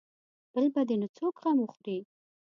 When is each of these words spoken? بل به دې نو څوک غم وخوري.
بل 0.53 0.65
به 0.73 0.81
دې 0.87 0.95
نو 1.01 1.07
څوک 1.17 1.35
غم 1.41 1.57
وخوري. 1.61 1.99